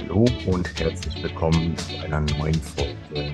[0.00, 3.32] Hallo und herzlich willkommen zu einer neuen Folge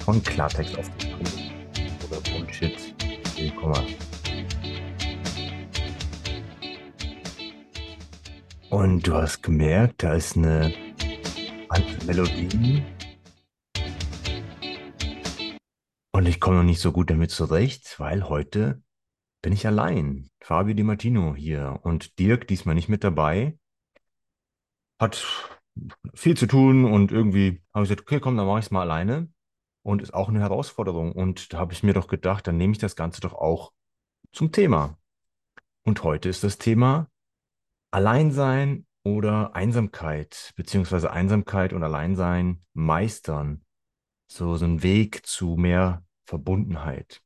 [0.00, 1.32] von Klartext auf den Punkt
[2.06, 2.94] oder Bullshit.
[3.36, 3.86] Willkommen.
[8.68, 10.74] Und du hast gemerkt, da ist eine
[11.70, 12.82] andere Melodie.
[16.12, 18.82] Und ich komme noch nicht so gut damit zurecht, weil heute
[19.40, 20.28] bin ich allein.
[20.42, 23.56] Fabio Di Martino hier und Dirk diesmal nicht mit dabei.
[25.00, 25.26] Hat
[26.14, 28.82] viel zu tun und irgendwie habe ich gesagt, okay, komm, dann mache ich es mal
[28.82, 29.32] alleine.
[29.82, 31.12] Und ist auch eine Herausforderung.
[31.12, 33.72] Und da habe ich mir doch gedacht, dann nehme ich das Ganze doch auch
[34.30, 34.98] zum Thema.
[35.84, 37.08] Und heute ist das Thema
[37.90, 43.64] Alleinsein oder Einsamkeit, beziehungsweise Einsamkeit und Alleinsein meistern.
[44.28, 47.22] So, so ein Weg zu mehr Verbundenheit.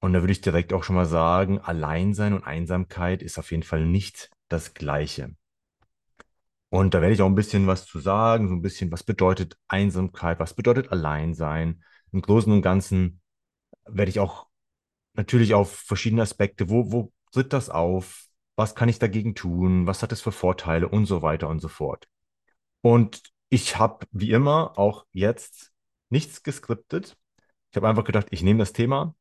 [0.00, 3.62] Und da würde ich direkt auch schon mal sagen, Alleinsein und Einsamkeit ist auf jeden
[3.62, 5.36] Fall nicht das Gleiche.
[6.70, 9.56] Und da werde ich auch ein bisschen was zu sagen, so ein bisschen, was bedeutet
[9.68, 11.82] Einsamkeit, was bedeutet Alleinsein.
[12.12, 13.20] Im Großen und Ganzen
[13.86, 14.46] werde ich auch
[15.14, 20.02] natürlich auf verschiedene Aspekte, wo, wo tritt das auf, was kann ich dagegen tun, was
[20.02, 22.08] hat es für Vorteile und so weiter und so fort.
[22.82, 25.72] Und ich habe wie immer auch jetzt
[26.08, 27.16] nichts geskriptet.
[27.70, 29.14] Ich habe einfach gedacht, ich nehme das Thema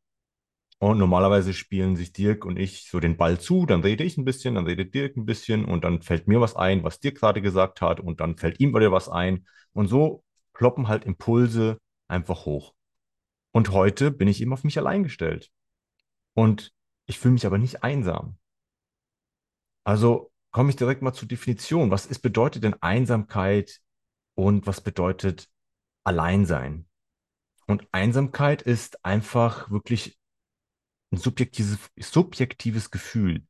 [0.80, 4.24] und normalerweise spielen sich Dirk und ich so den Ball zu, dann rede ich ein
[4.24, 7.42] bisschen, dann redet Dirk ein bisschen und dann fällt mir was ein, was Dirk gerade
[7.42, 9.46] gesagt hat und dann fällt ihm wieder was ein.
[9.74, 12.74] Und so ploppen halt Impulse einfach hoch.
[13.52, 15.52] Und heute bin ich eben auf mich allein gestellt.
[16.34, 16.72] Und
[17.08, 18.38] ich fühle mich aber nicht einsam.
[19.84, 21.92] Also komme ich direkt mal zur Definition.
[21.92, 23.80] Was ist, bedeutet denn Einsamkeit
[24.36, 25.50] und was bedeutet
[26.06, 26.88] Alleinsein?
[27.68, 30.19] Und Einsamkeit ist einfach wirklich
[31.12, 33.44] ein subjektives, subjektives Gefühl.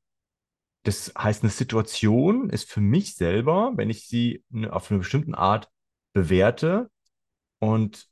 [0.84, 5.70] Das heißt, eine Situation ist für mich selber, wenn ich sie auf eine bestimmte Art
[6.14, 6.90] bewerte
[7.60, 8.08] und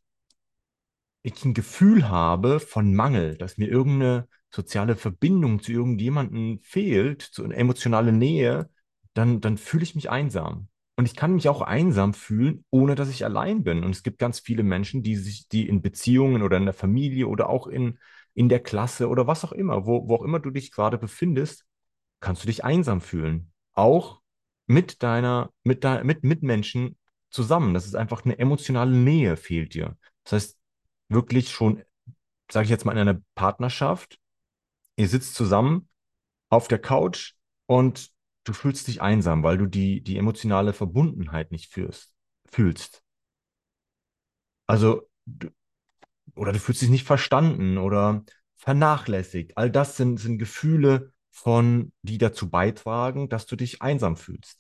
[1.24, 7.44] ich ein Gefühl habe von Mangel, dass mir irgendeine soziale Verbindung zu irgendjemandem fehlt, so
[7.44, 8.70] eine emotionale Nähe,
[9.14, 10.70] dann, dann fühle ich mich einsam.
[10.96, 13.84] Und ich kann mich auch einsam fühlen, ohne dass ich allein bin.
[13.84, 17.28] Und es gibt ganz viele Menschen, die sich, die in Beziehungen oder in der Familie
[17.28, 18.00] oder auch in
[18.38, 21.66] in der Klasse oder was auch immer, wo, wo auch immer du dich gerade befindest,
[22.20, 23.52] kannst du dich einsam fühlen.
[23.74, 24.22] Auch
[24.68, 27.00] mit deiner, mit, de, mit Mitmenschen
[27.32, 27.74] zusammen.
[27.74, 29.98] Das ist einfach eine emotionale Nähe fehlt dir.
[30.24, 30.60] Das heißt,
[31.10, 31.82] wirklich schon,
[32.52, 34.20] sage ich jetzt mal, in einer Partnerschaft,
[34.98, 35.90] ihr sitzt zusammen
[36.50, 37.34] auf der Couch
[37.66, 38.12] und
[38.44, 42.14] du fühlst dich einsam, weil du die, die emotionale Verbundenheit nicht fühlst,
[42.52, 43.02] fühlst.
[44.68, 45.50] Also, du,
[46.38, 48.24] oder du fühlst dich nicht verstanden oder
[48.56, 49.58] vernachlässigt.
[49.58, 54.60] All das sind, sind Gefühle von, die dazu beitragen, dass du dich einsam fühlst.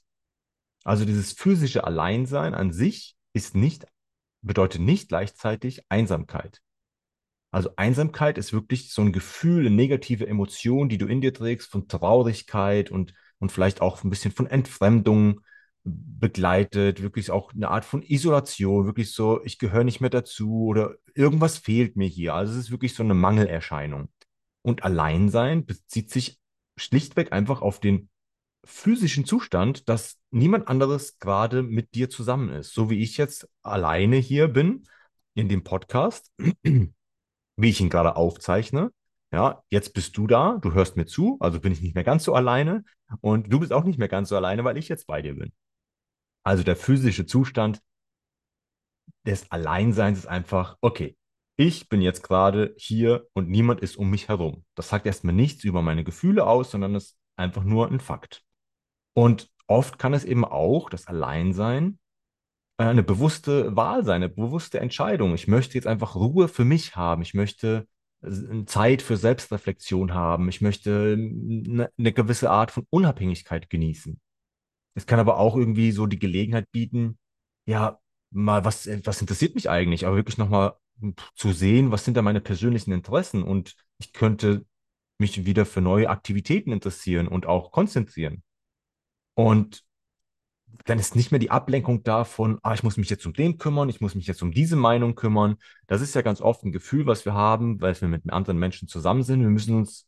[0.83, 3.85] Also dieses physische Alleinsein an sich ist nicht,
[4.41, 6.61] bedeutet nicht gleichzeitig Einsamkeit.
[7.51, 11.71] Also Einsamkeit ist wirklich so ein Gefühl, eine negative Emotion, die du in dir trägst
[11.71, 15.41] von Traurigkeit und, und vielleicht auch ein bisschen von Entfremdung,
[15.87, 20.95] begleitet, wirklich auch eine Art von Isolation, wirklich so, ich gehöre nicht mehr dazu oder
[21.13, 22.33] irgendwas fehlt mir hier.
[22.33, 24.09] Also es ist wirklich so eine Mangelerscheinung.
[24.61, 26.39] Und Alleinsein bezieht sich
[26.77, 28.09] schlichtweg einfach auf den
[28.65, 32.73] physischen Zustand, dass niemand anderes gerade mit dir zusammen ist.
[32.73, 34.83] So wie ich jetzt alleine hier bin
[35.35, 36.33] in dem Podcast,
[36.63, 38.91] wie ich ihn gerade aufzeichne.
[39.31, 42.23] Ja, jetzt bist du da, du hörst mir zu, also bin ich nicht mehr ganz
[42.23, 42.85] so alleine
[43.21, 45.51] und du bist auch nicht mehr ganz so alleine, weil ich jetzt bei dir bin.
[46.47, 47.81] Also der physische Zustand
[49.25, 51.17] des Alleinseins ist einfach, okay,
[51.57, 54.63] ich bin jetzt gerade hier und niemand ist um mich herum.
[54.73, 58.45] Das sagt erstmal nichts über meine Gefühle aus, sondern es ist einfach nur ein Fakt.
[59.13, 61.99] Und oft kann es eben auch, das Alleinsein,
[62.77, 65.33] äh, eine bewusste Wahl sein, eine bewusste Entscheidung.
[65.33, 67.23] Ich möchte jetzt einfach Ruhe für mich haben.
[67.23, 67.89] Ich möchte
[68.67, 70.47] Zeit für Selbstreflexion haben.
[70.47, 74.21] Ich möchte eine, eine gewisse Art von Unabhängigkeit genießen.
[74.97, 77.19] Es kann aber auch irgendwie so die Gelegenheit bieten,
[77.67, 77.99] ja,
[78.31, 80.07] mal, was, was interessiert mich eigentlich?
[80.07, 80.73] Aber wirklich nochmal
[81.35, 84.65] zu sehen, was sind da meine persönlichen Interessen und ich könnte
[85.19, 88.41] mich wieder für neue Aktivitäten interessieren und auch konzentrieren.
[89.35, 89.83] Und
[90.85, 93.89] dann ist nicht mehr die Ablenkung davon, ah, ich muss mich jetzt um den kümmern,
[93.89, 95.57] ich muss mich jetzt um diese Meinung kümmern.
[95.85, 98.87] Das ist ja ganz oft ein Gefühl, was wir haben, weil wir mit anderen Menschen
[98.87, 99.41] zusammen sind.
[99.41, 100.07] Wir müssen uns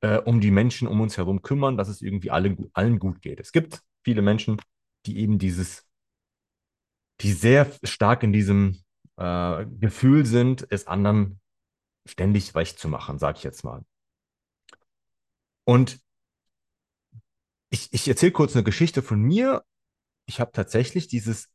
[0.00, 3.38] äh, um die Menschen um uns herum kümmern, dass es irgendwie alle, allen gut geht.
[3.38, 4.60] Es gibt viele Menschen,
[5.06, 5.86] die eben dieses,
[7.20, 8.82] die sehr stark in diesem
[9.16, 11.40] äh, Gefühl sind, es anderen
[12.06, 13.84] ständig recht zu machen, sage ich jetzt mal.
[15.64, 16.00] Und
[17.70, 19.64] ich, ich erzähle kurz eine Geschichte von mir.
[20.26, 21.48] ich habe tatsächlich dieses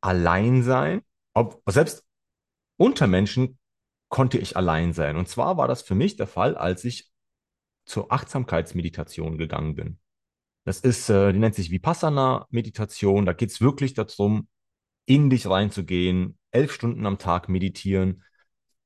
[0.00, 1.02] Alleinsein,
[1.34, 2.04] ob, selbst
[2.76, 3.58] unter Menschen
[4.08, 5.16] konnte ich allein sein.
[5.16, 7.10] Und zwar war das für mich der Fall, als ich
[7.86, 9.98] zur Achtsamkeitsmeditation gegangen bin.
[10.66, 13.24] Das ist, äh, die nennt sich Vipassana-Meditation.
[13.24, 14.48] Da geht es wirklich darum,
[15.06, 18.24] in dich reinzugehen, elf Stunden am Tag meditieren,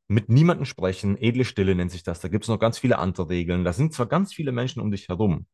[0.06, 2.21] mit niemandem sprechen, edle Stille nennt sich das.
[2.21, 3.65] Da gibt es noch ganz viele andere Regeln.
[3.65, 5.47] Da sind zwar ganz viele Menschen um dich herum.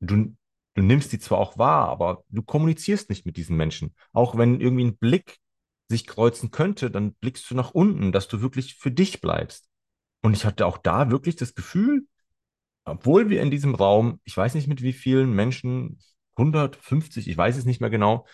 [0.00, 0.36] Du,
[0.74, 3.94] du nimmst die zwar auch wahr, aber du kommunizierst nicht mit diesen Menschen.
[4.12, 5.38] Auch wenn irgendwie ein Blick
[5.88, 9.70] sich kreuzen könnte, dann blickst du nach unten, dass du wirklich für dich bleibst.
[10.20, 12.06] Und ich hatte auch da wirklich das Gefühl,
[12.84, 15.98] obwohl wir in diesem Raum, ich weiß nicht mit wie vielen Menschen,
[16.36, 18.26] 150, ich weiß es nicht mehr genau,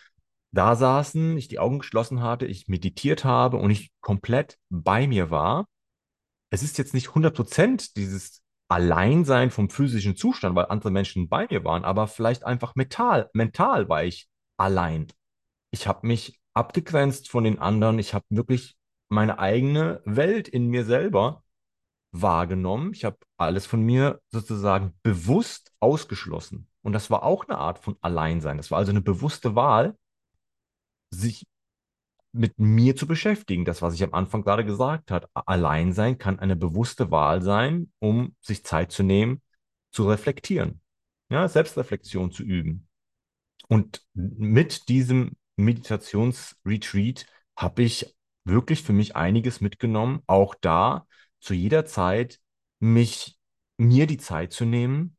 [0.50, 5.30] da saßen, ich die Augen geschlossen hatte, ich meditiert habe und ich komplett bei mir
[5.30, 5.66] war.
[6.50, 11.64] Es ist jetzt nicht 100% dieses Alleinsein vom physischen Zustand, weil andere Menschen bei mir
[11.64, 15.08] waren, aber vielleicht einfach mental, mental war ich allein.
[15.70, 17.98] Ich habe mich abgegrenzt von den anderen.
[17.98, 18.76] Ich habe wirklich
[19.08, 21.42] meine eigene Welt in mir selber
[22.12, 22.92] wahrgenommen.
[22.92, 26.68] Ich habe alles von mir sozusagen bewusst ausgeschlossen.
[26.82, 28.56] Und das war auch eine Art von Alleinsein.
[28.56, 29.96] Das war also eine bewusste Wahl,
[31.10, 31.46] sich
[32.32, 33.64] mit mir zu beschäftigen.
[33.64, 35.28] Das, was ich am Anfang gerade gesagt habe.
[35.34, 39.42] Alleinsein kann eine bewusste Wahl sein, um sich Zeit zu nehmen,
[39.92, 40.80] zu reflektieren.
[41.30, 42.88] Ja, Selbstreflexion zu üben.
[43.68, 47.26] Und mit diesem Meditationsretreat
[47.56, 48.14] habe ich
[48.44, 51.06] wirklich für mich einiges mitgenommen, auch da
[51.40, 52.40] zu jeder Zeit
[52.80, 53.38] mich,
[53.76, 55.16] mir die Zeit zu nehmen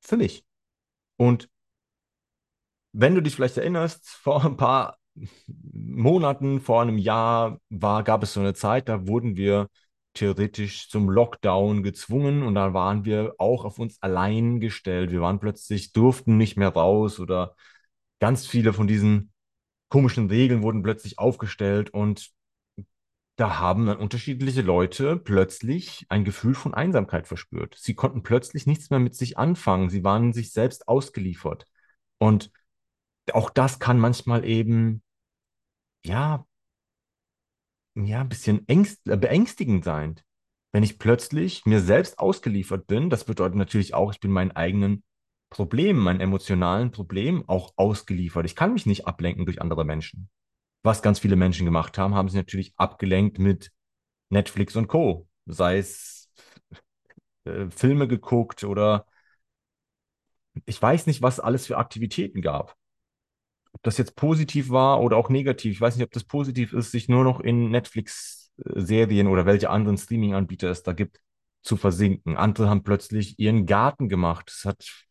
[0.00, 0.44] für mich.
[1.16, 1.48] Und
[2.92, 4.98] wenn du dich vielleicht erinnerst, vor ein paar
[5.46, 9.68] Monaten, vor einem Jahr war, gab es so eine Zeit, da wurden wir
[10.14, 15.10] theoretisch zum Lockdown gezwungen und da waren wir auch auf uns allein gestellt.
[15.10, 17.54] Wir waren plötzlich, durften nicht mehr raus oder
[18.20, 19.32] ganz viele von diesen
[19.88, 22.30] komischen Regeln wurden plötzlich aufgestellt und
[23.38, 27.76] da haben dann unterschiedliche Leute plötzlich ein Gefühl von Einsamkeit verspürt.
[27.78, 29.90] Sie konnten plötzlich nichts mehr mit sich anfangen.
[29.90, 31.64] Sie waren sich selbst ausgeliefert.
[32.18, 32.50] Und
[33.32, 35.04] auch das kann manchmal eben,
[36.04, 36.44] ja,
[37.94, 40.20] ja, ein bisschen ängst, äh, beängstigend sein.
[40.72, 45.04] Wenn ich plötzlich mir selbst ausgeliefert bin, das bedeutet natürlich auch, ich bin meinen eigenen
[45.48, 48.46] Problemen, meinen emotionalen Problemen auch ausgeliefert.
[48.46, 50.28] Ich kann mich nicht ablenken durch andere Menschen.
[50.82, 53.72] Was ganz viele Menschen gemacht haben, haben sie natürlich abgelenkt mit
[54.30, 55.28] Netflix und Co.
[55.46, 56.30] Sei es
[57.44, 59.06] äh, Filme geguckt oder
[60.66, 62.76] ich weiß nicht, was alles für Aktivitäten gab.
[63.72, 65.72] Ob das jetzt positiv war oder auch negativ.
[65.72, 69.98] Ich weiß nicht, ob das positiv ist, sich nur noch in Netflix-Serien oder welche anderen
[69.98, 71.20] Streaming-Anbieter es da gibt,
[71.62, 72.36] zu versinken.
[72.36, 74.46] Andere haben plötzlich ihren Garten gemacht.
[74.48, 75.06] Das hat,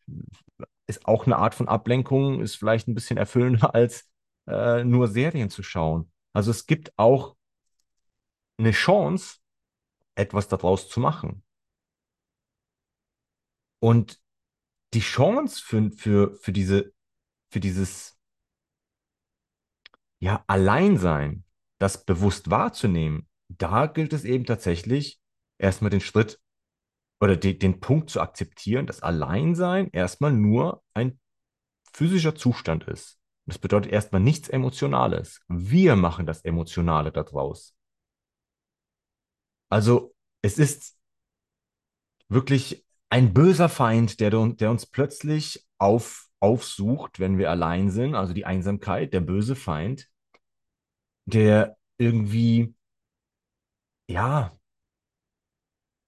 [0.86, 4.08] ist auch eine Art von Ablenkung, ist vielleicht ein bisschen erfüllender als
[4.48, 6.10] äh, nur Serien zu schauen.
[6.32, 7.36] Also es gibt auch
[8.58, 9.38] eine Chance,
[10.14, 11.44] etwas daraus zu machen.
[13.80, 14.20] Und
[14.94, 16.92] die Chance für, für, für, diese,
[17.50, 18.18] für dieses
[20.18, 21.44] ja, Alleinsein,
[21.78, 25.20] das bewusst wahrzunehmen, da gilt es eben tatsächlich,
[25.58, 26.40] erstmal den Schritt
[27.20, 31.20] oder de, den Punkt zu akzeptieren, dass Alleinsein erstmal nur ein
[31.92, 33.17] physischer Zustand ist.
[33.48, 35.40] Das bedeutet erstmal nichts Emotionales.
[35.48, 37.74] Wir machen das Emotionale daraus.
[39.70, 40.98] Also es ist
[42.28, 48.34] wirklich ein böser Feind, der, der uns plötzlich auf, aufsucht, wenn wir allein sind, also
[48.34, 50.10] die Einsamkeit, der böse Feind,
[51.24, 52.74] der irgendwie,
[54.08, 54.52] ja,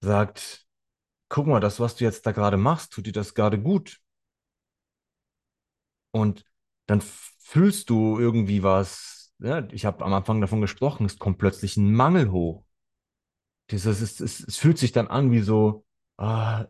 [0.01, 0.67] sagt,
[1.29, 3.99] guck mal, das, was du jetzt da gerade machst, tut dir das gerade gut.
[6.11, 6.45] Und
[6.87, 9.33] dann fühlst du irgendwie was.
[9.39, 12.63] Ja, ich habe am Anfang davon gesprochen, es kommt plötzlich ein Mangel hoch.
[13.71, 15.85] Dieses, es, es, es fühlt sich dann an wie so,
[16.17, 16.65] ah,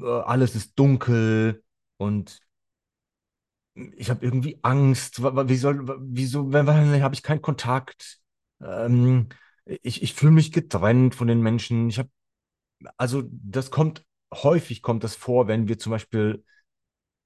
[0.00, 1.64] äh, alles ist dunkel
[1.98, 2.40] und
[3.96, 5.22] ich habe irgendwie Angst.
[5.22, 8.18] Wie soll, wieso, habe ich keinen Kontakt?
[8.60, 9.28] Ähm,
[9.64, 11.88] ich ich fühle mich getrennt von den Menschen.
[11.88, 12.10] Ich habe,
[12.96, 16.44] also das kommt, häufig kommt das vor, wenn wir zum Beispiel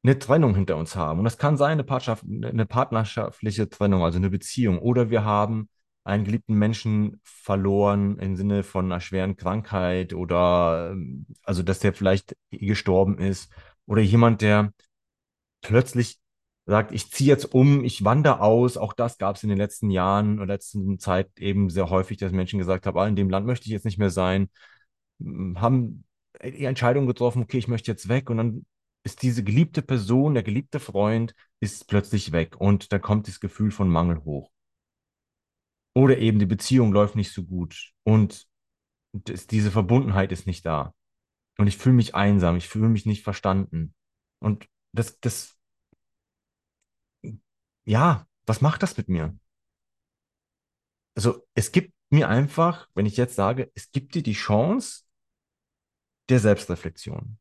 [0.05, 1.19] eine Trennung hinter uns haben.
[1.19, 4.79] Und das kann sein, eine, Partnerschaft, eine partnerschaftliche Trennung, also eine Beziehung.
[4.79, 5.69] Oder wir haben
[6.05, 10.95] einen geliebten Menschen verloren im Sinne von einer schweren Krankheit oder
[11.43, 13.51] also, dass der vielleicht gestorben ist.
[13.87, 14.73] Oder jemand, der
[15.63, 16.21] plötzlich
[16.67, 18.77] sagt, ich ziehe jetzt um, ich wandere aus.
[18.77, 22.33] Auch das gab es in den letzten Jahren oder letzten Zeit eben sehr häufig, dass
[22.33, 24.51] Menschen gesagt haben, ah, in dem Land möchte ich jetzt nicht mehr sein,
[25.57, 26.05] haben
[26.43, 28.67] die Entscheidung getroffen, okay, ich möchte jetzt weg und dann
[29.05, 33.71] ist diese geliebte Person, der geliebte Freund, ist plötzlich weg und da kommt das Gefühl
[33.71, 34.51] von Mangel hoch.
[35.95, 38.49] Oder eben die Beziehung läuft nicht so gut und
[39.13, 40.95] das, diese Verbundenheit ist nicht da.
[41.59, 43.95] Und ich fühle mich einsam, ich fühle mich nicht verstanden.
[44.41, 45.57] Und das, das,
[47.85, 49.39] ja, was macht das mit mir?
[51.17, 55.05] Also es gibt mir einfach, wenn ich jetzt sage, es gibt dir die Chance
[56.29, 57.39] der Selbstreflexion.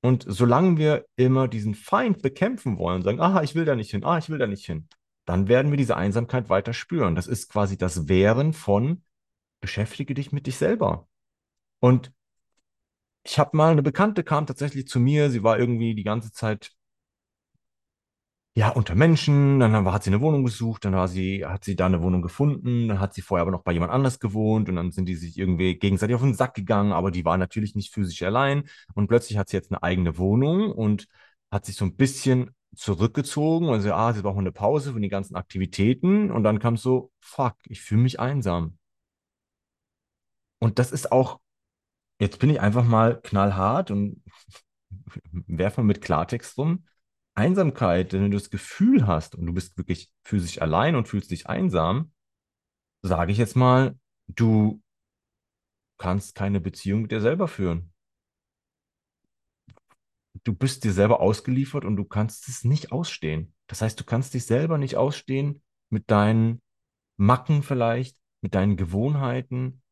[0.00, 4.04] Und solange wir immer diesen Feind bekämpfen wollen, sagen, ah, ich will da nicht hin,
[4.04, 4.88] ah, ich will da nicht hin,
[5.24, 7.14] dann werden wir diese Einsamkeit weiter spüren.
[7.14, 9.02] Das ist quasi das Wehren von,
[9.60, 11.08] beschäftige dich mit dich selber.
[11.80, 12.12] Und
[13.24, 16.72] ich habe mal eine Bekannte kam tatsächlich zu mir, sie war irgendwie die ganze Zeit
[18.58, 21.86] ja, unter Menschen, dann hat sie eine Wohnung gesucht, dann war sie, hat sie da
[21.86, 24.90] eine Wohnung gefunden, dann hat sie vorher aber noch bei jemand anders gewohnt und dann
[24.90, 28.04] sind die sich irgendwie gegenseitig auf den Sack gegangen, aber die war natürlich nicht für
[28.04, 28.68] sich allein.
[28.94, 31.06] Und plötzlich hat sie jetzt eine eigene Wohnung und
[31.52, 33.68] hat sich so ein bisschen zurückgezogen.
[33.68, 36.32] Und so, ah, sie braucht eine Pause von den ganzen Aktivitäten.
[36.32, 38.76] Und dann kam so, fuck, ich fühle mich einsam.
[40.58, 41.38] Und das ist auch,
[42.20, 44.20] jetzt bin ich einfach mal knallhart und
[45.30, 46.82] werfe mal mit Klartext rum
[47.38, 51.30] Einsamkeit, wenn du das Gefühl hast und du bist wirklich für sich allein und fühlst
[51.30, 52.12] dich einsam,
[53.00, 54.82] sage ich jetzt mal, du
[55.98, 57.92] kannst keine Beziehung mit dir selber führen.
[60.42, 63.54] Du bist dir selber ausgeliefert und du kannst es nicht ausstehen.
[63.68, 66.60] Das heißt, du kannst dich selber nicht ausstehen mit deinen
[67.16, 69.82] Macken vielleicht, mit deinen Gewohnheiten,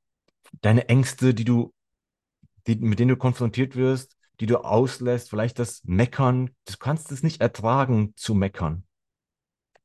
[0.62, 1.72] deine Ängste, die du,
[2.66, 6.50] die, mit denen du konfrontiert wirst, die du auslässt, vielleicht das Meckern.
[6.66, 8.84] Du kannst es nicht ertragen zu meckern.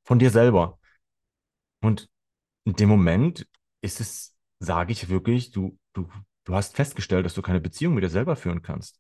[0.03, 0.79] Von dir selber.
[1.81, 2.09] Und
[2.65, 3.47] in dem Moment
[3.81, 6.09] ist es, sage ich wirklich, du, du,
[6.43, 8.99] du hast festgestellt, dass du keine Beziehung mit dir selber führen kannst.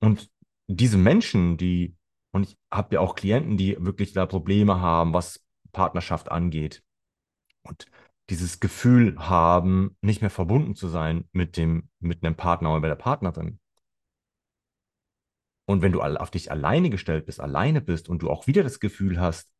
[0.00, 0.30] Und
[0.66, 1.96] diese Menschen, die,
[2.32, 6.82] und ich habe ja auch Klienten, die wirklich da Probleme haben, was Partnerschaft angeht.
[7.62, 7.86] Und
[8.30, 12.90] dieses Gefühl haben, nicht mehr verbunden zu sein mit dem, mit einem Partner oder mit
[12.90, 13.58] der Partnerin.
[15.66, 18.80] Und wenn du auf dich alleine gestellt bist, alleine bist und du auch wieder das
[18.80, 19.50] Gefühl hast,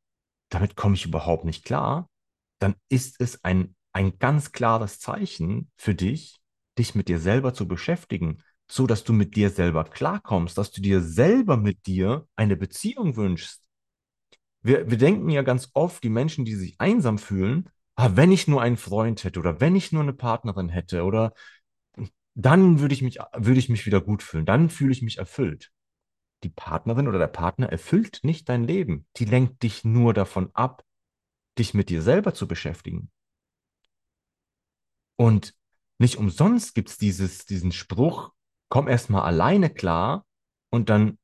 [0.51, 2.11] damit komme ich überhaupt nicht klar,
[2.59, 6.41] dann ist es ein, ein ganz klares Zeichen für dich,
[6.79, 10.81] dich mit dir selber zu beschäftigen, so dass du mit dir selber klarkommst, dass du
[10.81, 13.63] dir selber mit dir eine Beziehung wünschst.
[14.63, 18.49] Wir, wir denken ja ganz oft, die Menschen, die sich einsam fühlen, ah, wenn ich
[18.49, 21.33] nur einen Freund hätte oder wenn ich nur eine Partnerin hätte oder
[22.35, 25.74] dann würde ich mich, würde ich mich wieder gut fühlen, dann fühle ich mich erfüllt
[26.45, 29.07] die Partnerin oder der Partner erfüllt nicht dein Leben.
[29.17, 30.85] Die lenkt dich nur davon ab,
[31.59, 33.11] dich mit dir selber zu beschäftigen.
[35.17, 35.55] Und
[35.99, 38.33] nicht umsonst gibt es diesen Spruch,
[38.69, 40.27] komm erst mal alleine klar
[40.71, 41.19] und dann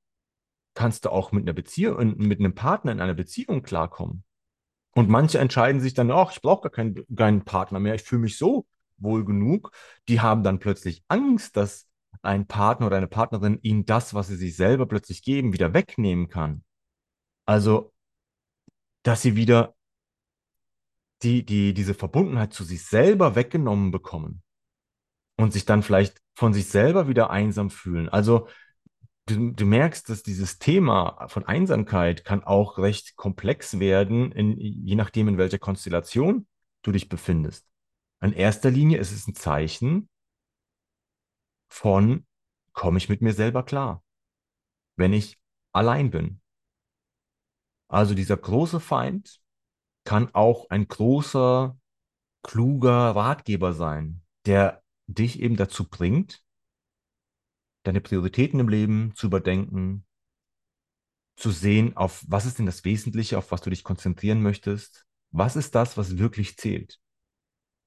[0.74, 4.24] kannst du auch mit einer Beziehung, mit einem Partner in einer Beziehung klarkommen.
[4.92, 8.22] Und manche entscheiden sich dann, ach, ich brauche gar keinen, keinen Partner mehr, ich fühle
[8.22, 9.72] mich so wohl genug.
[10.08, 11.89] Die haben dann plötzlich Angst, dass
[12.22, 16.28] ein Partner oder eine Partnerin ihnen das, was sie sich selber plötzlich geben, wieder wegnehmen
[16.28, 16.64] kann.
[17.46, 17.92] Also,
[19.02, 19.74] dass sie wieder
[21.22, 24.42] die, die, diese Verbundenheit zu sich selber weggenommen bekommen
[25.36, 28.08] und sich dann vielleicht von sich selber wieder einsam fühlen.
[28.08, 28.48] Also,
[29.26, 34.94] du, du merkst, dass dieses Thema von Einsamkeit kann auch recht komplex werden, in, je
[34.94, 36.46] nachdem, in welcher Konstellation
[36.82, 37.66] du dich befindest.
[38.22, 40.09] In erster Linie ist es ein Zeichen,
[41.70, 42.26] von,
[42.72, 44.04] komme ich mit mir selber klar,
[44.96, 45.38] wenn ich
[45.72, 46.40] allein bin.
[47.88, 49.40] Also dieser große Feind
[50.04, 51.76] kann auch ein großer,
[52.42, 56.42] kluger Ratgeber sein, der dich eben dazu bringt,
[57.82, 60.06] deine Prioritäten im Leben zu überdenken,
[61.36, 65.56] zu sehen, auf was ist denn das Wesentliche, auf was du dich konzentrieren möchtest, was
[65.56, 67.00] ist das, was wirklich zählt.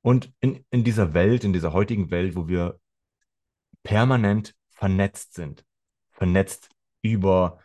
[0.02, 2.80] Und in, in dieser Welt, in dieser heutigen Welt, wo wir
[3.84, 5.66] permanent vernetzt sind.
[6.12, 6.70] Vernetzt
[7.02, 7.60] über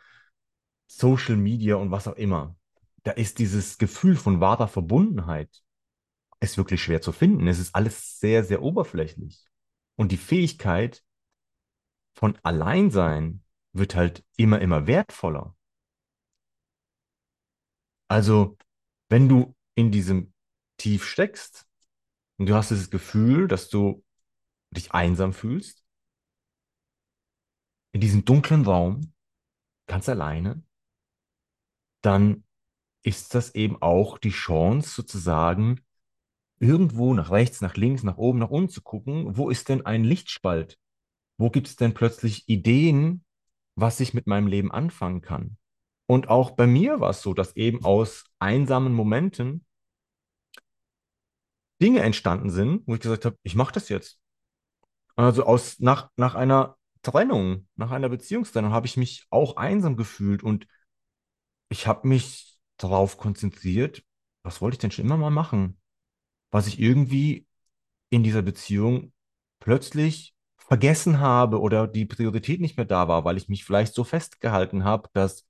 [0.87, 2.57] Social Media und was auch immer.
[3.05, 5.63] Da ist dieses Gefühl von wahrer Verbundenheit
[6.41, 7.47] ist wirklich schwer zu finden.
[7.47, 9.45] Es ist alles sehr, sehr oberflächlich.
[9.97, 11.03] Und die Fähigkeit
[12.15, 15.57] von Alleinsein wird halt immer, immer wertvoller.
[18.09, 18.57] Also,
[19.09, 20.33] wenn du in diesem
[20.79, 21.67] Tief steckst
[22.37, 24.05] und du hast das Gefühl, dass du
[24.71, 25.85] dich einsam fühlst,
[27.99, 29.12] in diesem dunklen Raum,
[29.88, 30.62] ganz alleine,
[32.00, 32.45] dann
[33.02, 35.81] ist das eben auch die Chance sozusagen,
[36.61, 40.05] irgendwo nach rechts, nach links, nach oben, nach unten zu gucken, wo ist denn ein
[40.05, 40.78] Lichtspalt?
[41.38, 43.25] Wo gibt es denn plötzlich Ideen,
[43.75, 45.57] was ich mit meinem Leben anfangen kann.
[46.07, 49.67] Und auch bei mir war es so, dass eben aus einsamen Momenten
[51.83, 54.21] Dinge entstanden sind, wo ich gesagt habe, ich mache das jetzt.
[55.17, 60.43] Also aus nach, nach einer Trennung, nach einer Beziehungstrennung habe ich mich auch einsam gefühlt
[60.43, 60.67] und
[61.69, 64.02] ich habe mich darauf konzentriert,
[64.43, 65.78] was wollte ich denn schon immer mal machen,
[66.50, 67.47] was ich irgendwie
[68.11, 69.12] in dieser Beziehung
[69.61, 74.05] plötzlich vergessen habe oder die Priorität nicht mehr da war, weil ich mich vielleicht so
[74.05, 75.47] festgehalten habe, dass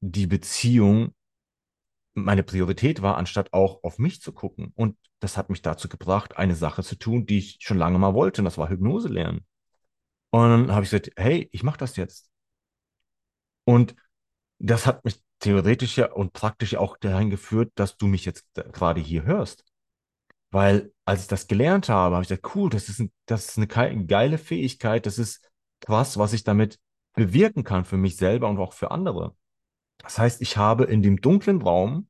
[0.00, 1.14] die Beziehung
[2.14, 4.72] meine Priorität war, anstatt auch auf mich zu gucken.
[4.74, 8.14] Und das hat mich dazu gebracht, eine Sache zu tun, die ich schon lange mal
[8.14, 9.44] wollte, und das war Hypnose lernen.
[10.30, 12.30] Und dann habe ich gesagt, hey, ich mache das jetzt.
[13.64, 13.94] Und
[14.58, 19.00] das hat mich theoretisch ja und praktisch auch dahin geführt, dass du mich jetzt gerade
[19.00, 19.64] hier hörst.
[20.50, 23.58] Weil als ich das gelernt habe, habe ich gesagt, cool, das ist, ein, das ist
[23.58, 26.80] eine geile Fähigkeit, das ist krass, was ich damit
[27.14, 29.36] bewirken kann für mich selber und auch für andere.
[29.98, 32.08] Das heißt, ich habe in dem dunklen Raum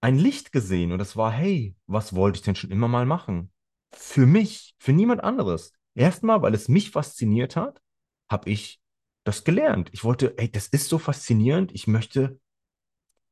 [0.00, 3.52] ein Licht gesehen und das war, hey, was wollte ich denn schon immer mal machen?
[3.92, 5.72] Für mich, für niemand anderes.
[5.96, 7.82] Erstmal, weil es mich fasziniert hat,
[8.30, 8.80] habe ich
[9.24, 9.88] das gelernt.
[9.92, 11.72] Ich wollte, ey, das ist so faszinierend.
[11.74, 12.38] Ich möchte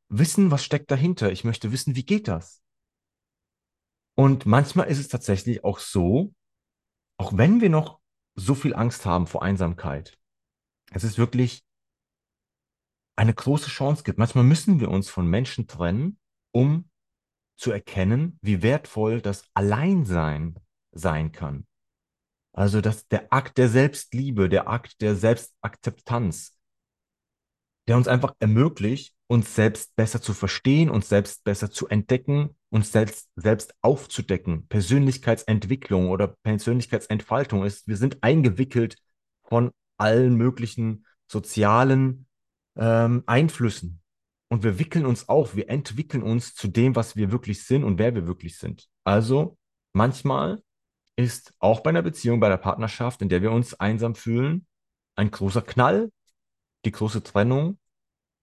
[0.08, 1.30] wissen, was steckt dahinter.
[1.30, 2.62] Ich möchte wissen, wie geht das?
[4.16, 6.34] Und manchmal ist es tatsächlich auch so,
[7.18, 8.00] auch wenn wir noch
[8.34, 10.18] so viel Angst haben vor Einsamkeit,
[10.90, 11.64] es ist wirklich
[13.16, 14.18] eine große Chance gibt.
[14.18, 16.18] Manchmal müssen wir uns von Menschen trennen,
[16.52, 16.90] um
[17.56, 20.58] zu erkennen, wie wertvoll das Alleinsein
[20.92, 21.66] sein kann.
[22.54, 26.56] Also dass der Akt der Selbstliebe, der Akt der Selbstakzeptanz,
[27.88, 32.92] der uns einfach ermöglicht, uns selbst besser zu verstehen, uns selbst besser zu entdecken, uns
[32.92, 34.68] selbst, selbst aufzudecken.
[34.68, 38.96] Persönlichkeitsentwicklung oder Persönlichkeitsentfaltung ist, wir sind eingewickelt
[39.42, 42.26] von allen möglichen sozialen
[42.76, 44.00] ähm, Einflüssen.
[44.48, 47.98] Und wir wickeln uns auf, wir entwickeln uns zu dem, was wir wirklich sind und
[47.98, 48.88] wer wir wirklich sind.
[49.02, 49.58] Also
[49.92, 50.62] manchmal
[51.16, 54.66] ist auch bei einer Beziehung, bei einer Partnerschaft, in der wir uns einsam fühlen,
[55.14, 56.12] ein großer Knall,
[56.84, 57.78] die große Trennung,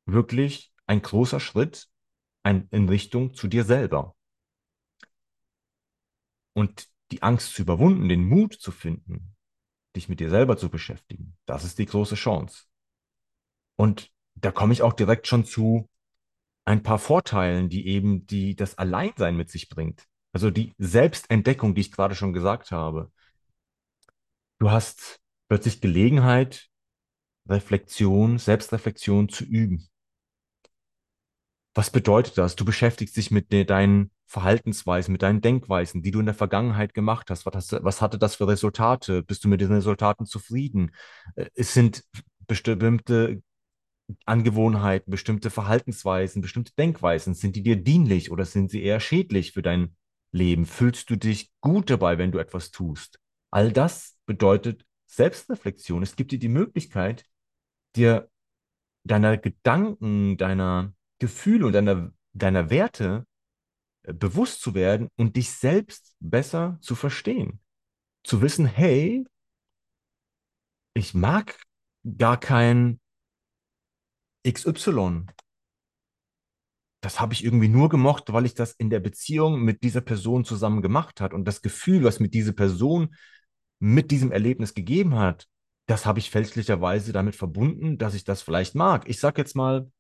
[0.06, 1.88] wirklich ein großer Schritt
[2.44, 4.16] ein, in Richtung zu dir selber.
[6.54, 9.36] Und die Angst zu überwinden, den Mut zu finden,
[9.96, 12.66] dich mit dir selber zu beschäftigen, das ist die große Chance.
[13.76, 15.90] Und da komme ich auch direkt schon zu
[16.66, 20.08] ein paar Vorteilen, die eben die, das Alleinsein mit sich bringt.
[20.34, 23.12] Also die Selbstentdeckung, die ich gerade schon gesagt habe.
[24.60, 26.70] Du hast plötzlich Gelegenheit,
[27.50, 29.88] Reflexion, Selbstreflexion zu üben.
[31.74, 32.56] Was bedeutet das?
[32.56, 36.94] Du beschäftigst dich mit de deinen Verhaltensweisen, mit deinen Denkweisen, die du in der Vergangenheit
[36.94, 37.46] gemacht hast.
[37.46, 39.24] Was, was hatte das für Resultate?
[39.24, 40.92] Bist du mit diesen Resultaten zufrieden?
[41.36, 42.04] Äh, es sind
[42.48, 43.42] bestimmte
[44.26, 49.62] Angewohnheiten, bestimmte Verhaltensweisen, bestimmte Denkweisen, sind die dir dienlich oder sind sie eher schädlich für
[49.62, 49.96] dein
[50.32, 50.66] Leben?
[50.66, 53.20] Fühlst du dich gut dabei, wenn du etwas tust?
[53.52, 56.04] All das bedeutet Selbstreflexion.
[56.04, 57.26] Es gibt dir die Möglichkeit,
[57.96, 58.30] dir
[59.04, 63.26] deiner Gedanken, deiner Gefühle und deiner, deiner Werte
[64.04, 67.60] äh, bewusst zu werden und dich selbst besser zu verstehen.
[68.24, 69.26] Zu wissen, hey,
[70.94, 71.60] ich mag
[72.18, 73.00] gar kein
[74.48, 75.26] XY.
[77.02, 80.46] Das habe ich irgendwie nur gemocht, weil ich das in der Beziehung mit dieser Person
[80.46, 83.16] zusammen gemacht hat und das Gefühl, was mir diese Person
[83.80, 85.48] mit diesem Erlebnis gegeben hat,
[85.88, 89.10] das habe ich fälschlicherweise damit verbunden, dass ich das vielleicht mag.
[89.10, 89.92] Ich sage jetzt mal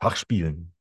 [0.00, 0.72] Schachspielen.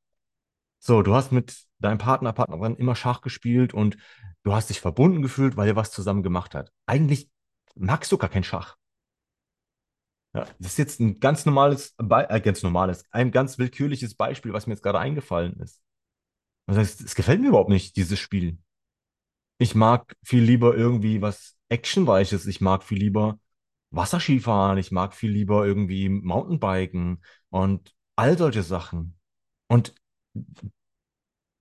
[0.80, 3.98] So, du hast mit deinem Partner, Partnerin immer Schach gespielt und
[4.44, 6.72] du hast dich verbunden gefühlt, weil ihr was zusammen gemacht habt.
[6.86, 7.30] Eigentlich
[7.76, 8.76] magst du gar kein Schach.
[10.36, 14.66] Ja, das ist jetzt ein ganz normales, äh, ganz normales, ein ganz willkürliches Beispiel, was
[14.66, 15.82] mir jetzt gerade eingefallen ist.
[16.68, 18.58] Das heißt, es gefällt mir überhaupt nicht, dieses Spiel.
[19.58, 22.46] Ich mag viel lieber irgendwie was Actionreiches.
[22.48, 23.40] Ich mag viel lieber
[23.92, 24.78] Wasserskifahren.
[24.78, 29.18] Ich mag viel lieber irgendwie Mountainbiken und all solche Sachen.
[29.68, 29.94] Und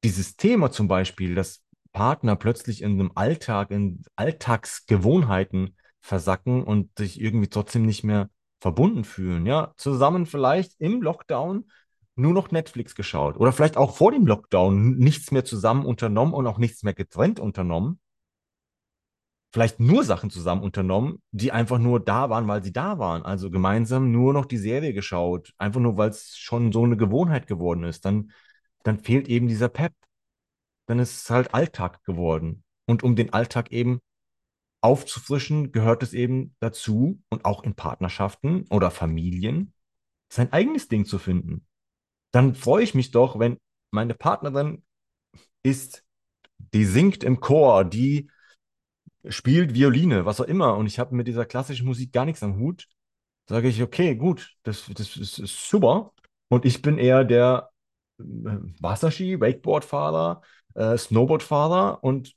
[0.04, 7.20] dieses Thema zum Beispiel, dass Partner plötzlich in einem Alltag, in Alltagsgewohnheiten versacken und sich
[7.20, 8.30] irgendwie trotzdem nicht mehr
[8.62, 11.68] verbunden fühlen, ja, zusammen vielleicht im Lockdown
[12.14, 16.46] nur noch Netflix geschaut oder vielleicht auch vor dem Lockdown nichts mehr zusammen unternommen und
[16.46, 17.98] auch nichts mehr getrennt unternommen.
[19.52, 23.22] Vielleicht nur Sachen zusammen unternommen, die einfach nur da waren, weil sie da waren.
[23.22, 27.48] Also gemeinsam nur noch die Serie geschaut, einfach nur, weil es schon so eine Gewohnheit
[27.48, 28.04] geworden ist.
[28.04, 28.30] Dann,
[28.84, 29.92] dann fehlt eben dieser Pep.
[30.86, 32.62] Dann ist es halt Alltag geworden.
[32.86, 34.00] Und um den Alltag eben
[34.82, 39.72] aufzufrischen, gehört es eben dazu und auch in Partnerschaften oder Familien,
[40.28, 41.66] sein eigenes Ding zu finden.
[42.32, 43.58] Dann freue ich mich doch, wenn
[43.90, 44.82] meine Partnerin
[45.62, 46.04] ist,
[46.58, 48.30] die singt im Chor, die
[49.28, 52.58] spielt Violine, was auch immer, und ich habe mit dieser klassischen Musik gar nichts am
[52.58, 52.88] Hut,
[53.48, 56.12] sage ich, okay, gut, das, das ist, ist super.
[56.48, 57.70] Und ich bin eher der
[58.18, 58.22] äh,
[58.80, 60.42] Wasserski, Wakeboardfahrer,
[60.74, 62.34] äh, Snowboardfahrer und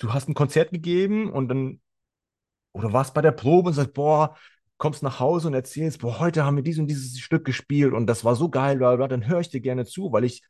[0.00, 1.80] du hast ein Konzert gegeben und dann,
[2.72, 4.36] oder warst bei der Probe und sagst, boah,
[4.78, 8.06] kommst nach Hause und erzählst, boah, heute haben wir dies und dieses Stück gespielt und
[8.06, 10.42] das war so geil, bla, bla, dann höre ich dir gerne zu, weil ich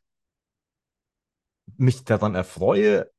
[1.77, 3.11] mich daran erfreue,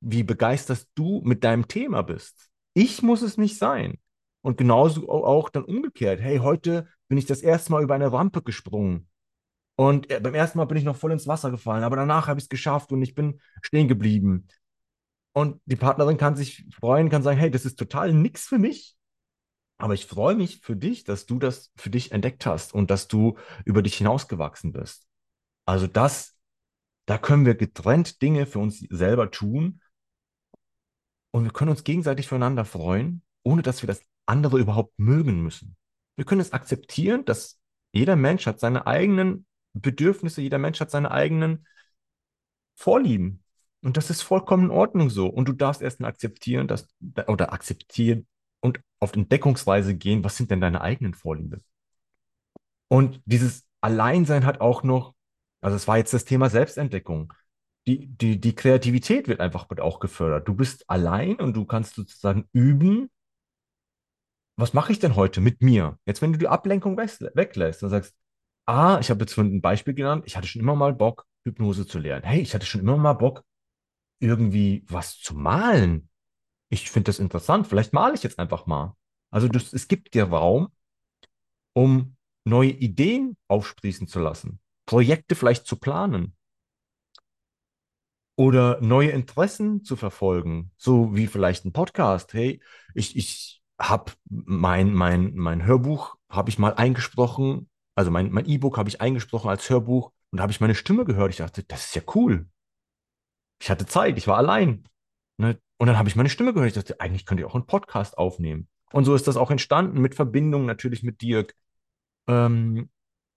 [0.00, 2.50] wie begeistert du mit deinem Thema bist.
[2.74, 3.98] Ich muss es nicht sein.
[4.42, 6.20] Und genauso auch dann umgekehrt.
[6.20, 9.08] Hey, heute bin ich das erste Mal über eine Rampe gesprungen.
[9.74, 12.38] Und äh, beim ersten Mal bin ich noch voll ins Wasser gefallen, aber danach habe
[12.38, 14.46] ich es geschafft und ich bin stehen geblieben.
[15.38, 18.96] Und die Partnerin kann sich freuen, kann sagen, hey, das ist total nix für mich.
[19.76, 23.06] Aber ich freue mich für dich, dass du das für dich entdeckt hast und dass
[23.06, 25.06] du über dich hinausgewachsen bist.
[25.64, 26.36] Also das,
[27.06, 29.80] da können wir getrennt Dinge für uns selber tun
[31.30, 35.76] und wir können uns gegenseitig füreinander freuen, ohne dass wir das andere überhaupt mögen müssen.
[36.16, 37.60] Wir können es akzeptieren, dass
[37.92, 41.64] jeder Mensch hat seine eigenen Bedürfnisse, jeder Mensch hat seine eigenen
[42.74, 43.44] Vorlieben.
[43.82, 45.26] Und das ist vollkommen in Ordnung so.
[45.28, 46.88] Und du darfst erst mal akzeptieren, dass,
[47.26, 48.26] oder akzeptieren
[48.60, 51.62] und auf Entdeckungsreise gehen, was sind denn deine eigenen Vorlieben?
[52.88, 55.14] Und dieses Alleinsein hat auch noch,
[55.60, 57.32] also es war jetzt das Thema Selbstentdeckung.
[57.86, 60.46] Die, die, die Kreativität wird einfach auch gefördert.
[60.48, 63.10] Du bist allein und du kannst sozusagen üben,
[64.56, 65.98] was mache ich denn heute mit mir?
[66.04, 68.14] Jetzt, wenn du die Ablenkung weglässt und sagst,
[68.66, 71.98] ah, ich habe jetzt ein Beispiel genannt, ich hatte schon immer mal Bock, Hypnose zu
[71.98, 72.24] lernen.
[72.24, 73.44] Hey, ich hatte schon immer mal Bock,
[74.20, 76.08] irgendwie was zu malen.
[76.70, 78.94] Ich finde das interessant, vielleicht male ich jetzt einfach mal.
[79.30, 80.68] Also das, es gibt dir Raum,
[81.72, 86.34] um neue Ideen aufsprießen zu lassen, Projekte vielleicht zu planen
[88.36, 92.32] oder neue Interessen zu verfolgen, so wie vielleicht ein Podcast.
[92.34, 92.62] Hey,
[92.94, 98.78] ich, ich habe mein, mein, mein Hörbuch, habe ich mal eingesprochen, also mein, mein E-Book
[98.78, 101.30] habe ich eingesprochen als Hörbuch und da habe ich meine Stimme gehört.
[101.30, 102.46] Ich dachte, das ist ja cool.
[103.60, 104.84] Ich hatte Zeit, ich war allein.
[105.36, 105.58] Ne?
[105.78, 106.68] Und dann habe ich meine Stimme gehört.
[106.68, 108.68] Ich dachte, eigentlich könnte ich auch einen Podcast aufnehmen.
[108.92, 111.54] Und so ist das auch entstanden, mit Verbindung natürlich mit Dirk.
[112.26, 112.90] Ähm,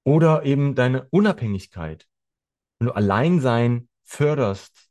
[0.04, 2.08] oder eben deine Unabhängigkeit.
[2.80, 4.90] Wenn du Alleinsein förderst,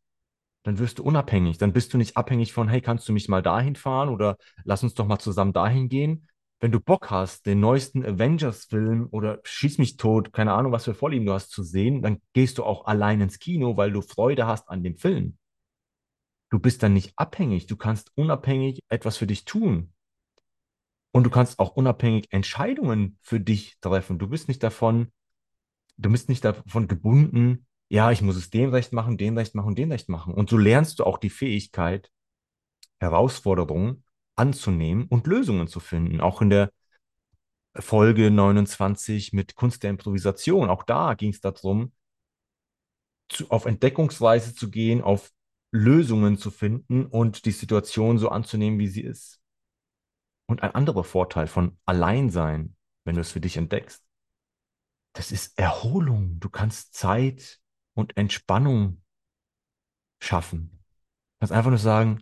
[0.62, 1.59] dann wirst du unabhängig.
[1.59, 4.83] Dann bist du nicht abhängig von, hey, kannst du mich mal dahin fahren oder lass
[4.83, 6.29] uns doch mal zusammen dahin gehen.
[6.61, 10.94] Wenn du Bock hast, den neuesten Avengers-Film oder Schieß mich tot, keine Ahnung, was für
[10.94, 14.46] Vorlieben du hast zu sehen, dann gehst du auch allein ins Kino, weil du Freude
[14.46, 15.38] hast an dem Film.
[16.51, 17.66] Du bist dann nicht abhängig.
[17.66, 19.94] Du kannst unabhängig etwas für dich tun.
[21.12, 24.18] Und du kannst auch unabhängig Entscheidungen für dich treffen.
[24.18, 25.11] Du bist nicht davon,
[25.96, 29.75] du bist nicht davon gebunden, ja, ich muss es dem Recht machen, dem Recht machen,
[29.75, 30.35] dem Recht machen.
[30.35, 32.12] Und so lernst du auch die Fähigkeit,
[33.01, 34.05] Herausforderungen
[34.40, 36.20] anzunehmen und Lösungen zu finden.
[36.20, 36.72] Auch in der
[37.76, 40.70] Folge 29 mit Kunst der Improvisation.
[40.70, 41.92] Auch da ging es darum,
[43.29, 45.31] zu, auf Entdeckungsweise zu gehen, auf
[45.72, 49.40] Lösungen zu finden und die Situation so anzunehmen, wie sie ist.
[50.46, 52.74] Und ein anderer Vorteil von Alleinsein,
[53.05, 54.03] wenn du es für dich entdeckst,
[55.12, 56.40] das ist Erholung.
[56.40, 57.61] Du kannst Zeit
[57.94, 59.03] und Entspannung
[60.20, 60.70] schaffen.
[60.72, 62.20] Du kannst einfach nur sagen,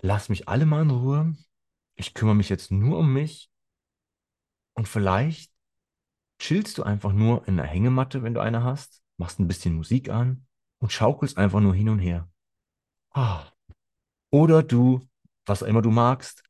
[0.00, 1.36] lass mich alle mal in Ruhe.
[1.96, 3.50] Ich kümmere mich jetzt nur um mich.
[4.74, 5.52] Und vielleicht
[6.38, 10.08] chillst du einfach nur in der Hängematte, wenn du eine hast, machst ein bisschen Musik
[10.08, 10.46] an
[10.78, 12.28] und schaukelst einfach nur hin und her.
[13.10, 13.44] Ah.
[14.30, 15.06] Oder du,
[15.46, 16.42] was auch immer du magst,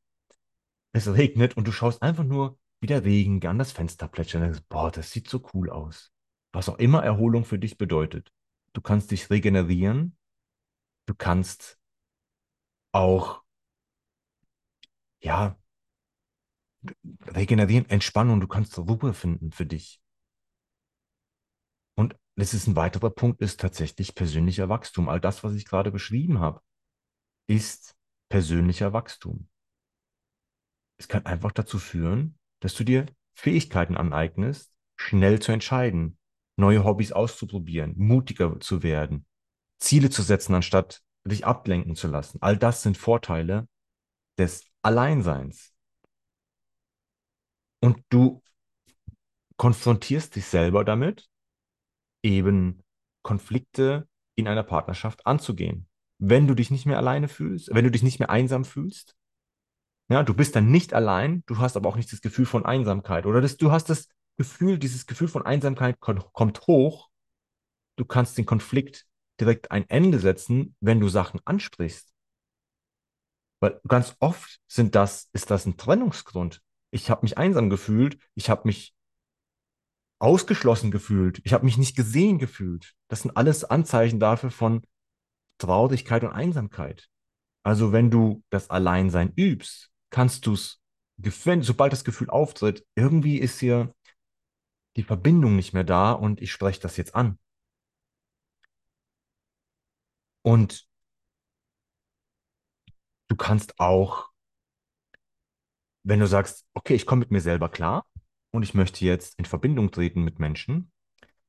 [0.92, 4.48] es regnet und du schaust einfach nur, wie der Regen an das Fenster plätschert und
[4.48, 6.12] denkst, boah, das sieht so cool aus.
[6.52, 8.32] Was auch immer Erholung für dich bedeutet.
[8.72, 10.16] Du kannst dich regenerieren.
[11.06, 11.78] Du kannst
[12.92, 13.41] auch,
[15.22, 15.58] ja,
[17.26, 18.40] regenerieren, Entspannung.
[18.40, 20.00] Du kannst Ruhe finden für dich.
[21.94, 25.08] Und das ist ein weiterer Punkt, ist tatsächlich persönlicher Wachstum.
[25.08, 26.60] All das, was ich gerade beschrieben habe,
[27.46, 27.94] ist
[28.28, 29.48] persönlicher Wachstum.
[30.98, 36.18] Es kann einfach dazu führen, dass du dir Fähigkeiten aneignest, schnell zu entscheiden,
[36.56, 39.26] neue Hobbys auszuprobieren, mutiger zu werden,
[39.78, 42.38] Ziele zu setzen, anstatt dich ablenken zu lassen.
[42.40, 43.68] All das sind Vorteile
[44.38, 45.72] des Alleinseins.
[47.80, 48.42] Und du
[49.56, 51.28] konfrontierst dich selber damit,
[52.22, 52.82] eben
[53.22, 55.88] Konflikte in einer Partnerschaft anzugehen.
[56.24, 59.16] wenn du dich nicht mehr alleine fühlst, wenn du dich nicht mehr einsam fühlst.
[60.08, 63.26] Ja, du bist dann nicht allein, du hast aber auch nicht das Gefühl von Einsamkeit.
[63.26, 67.08] Oder das, du hast das Gefühl, dieses Gefühl von Einsamkeit kommt hoch.
[67.96, 69.04] Du kannst den Konflikt
[69.40, 72.11] direkt ein Ende setzen, wenn du Sachen ansprichst.
[73.62, 76.60] Weil ganz oft sind das, ist das ein Trennungsgrund.
[76.90, 78.92] Ich habe mich einsam gefühlt, ich habe mich
[80.18, 82.94] ausgeschlossen gefühlt, ich habe mich nicht gesehen gefühlt.
[83.06, 84.82] Das sind alles Anzeichen dafür von
[85.58, 87.08] Traurigkeit und Einsamkeit.
[87.62, 90.80] Also wenn du das Alleinsein übst, kannst du es,
[91.60, 93.94] sobald das Gefühl auftritt, irgendwie ist hier
[94.96, 97.38] die Verbindung nicht mehr da und ich spreche das jetzt an.
[100.42, 100.91] Und
[103.32, 104.28] du kannst auch,
[106.02, 108.04] wenn du sagst, okay, ich komme mit mir selber klar
[108.50, 110.92] und ich möchte jetzt in Verbindung treten mit Menschen,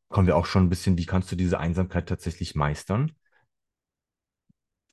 [0.08, 3.12] kommen wir auch schon ein bisschen, wie kannst du diese Einsamkeit tatsächlich meistern?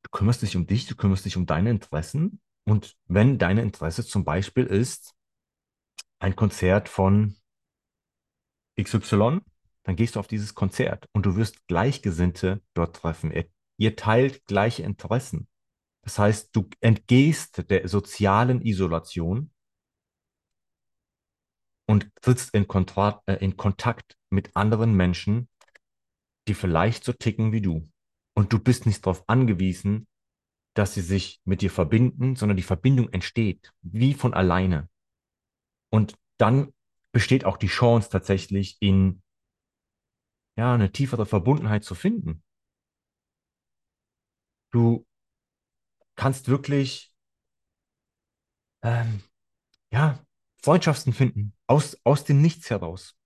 [0.03, 4.05] Du kümmerst dich um dich, du kümmerst dich um deine Interessen und wenn deine Interesse
[4.05, 5.15] zum Beispiel ist,
[6.19, 7.37] ein Konzert von
[8.75, 9.43] XY,
[9.85, 13.31] dann gehst du auf dieses Konzert und du wirst Gleichgesinnte dort treffen.
[13.31, 15.47] Ihr, ihr teilt gleiche Interessen.
[16.11, 19.53] Das heißt, du entgehst der sozialen Isolation
[21.87, 25.49] und trittst in, Kontra äh, in Kontakt mit anderen Menschen,
[26.49, 27.89] die vielleicht so ticken wie du.
[28.35, 30.09] Und du bist nicht darauf angewiesen,
[30.75, 34.89] dass sie sich mit dir verbinden, sondern die Verbindung entsteht wie von alleine.
[35.91, 36.75] Und dann
[37.13, 39.23] besteht auch die Chance tatsächlich in
[40.57, 42.43] ja, eine tiefere Verbundenheit zu finden.
[44.73, 45.07] Du
[46.21, 47.11] kannst wirklich
[48.83, 49.23] ähm,
[49.91, 50.19] ja,
[50.63, 53.17] Freundschaften finden aus, aus dem Nichts heraus.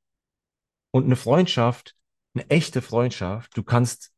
[0.92, 1.96] Und eine Freundschaft,
[2.34, 4.12] eine echte Freundschaft, du kannst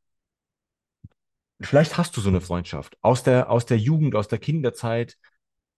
[1.59, 5.17] vielleicht hast du so eine Freundschaft aus der, aus der Jugend, aus der Kinderzeit.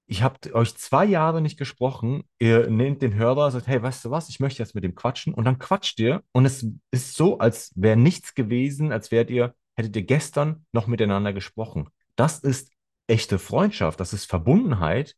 [0.07, 2.25] Ich habe euch zwei Jahre nicht gesprochen.
[2.41, 5.35] Ihr nehmt den Hörer, sagt, hey, weißt du was, ich möchte jetzt mit dem quatschen.
[5.35, 6.25] Und dann quatscht ihr.
[6.33, 10.89] Und es ist so, als wäre nichts gewesen, als wärt ihr, hättet ihr gestern noch
[10.89, 11.91] miteinander gesprochen.
[12.17, 12.73] Das ist
[13.09, 13.99] echte Freundschaft.
[13.99, 15.17] Das ist Verbundenheit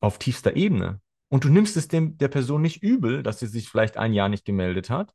[0.00, 1.00] auf tiefster Ebene.
[1.28, 4.28] Und du nimmst es dem, der Person nicht übel, dass sie sich vielleicht ein Jahr
[4.28, 5.12] nicht gemeldet hat,